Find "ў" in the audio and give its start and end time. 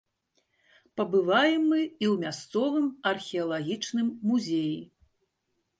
1.91-2.15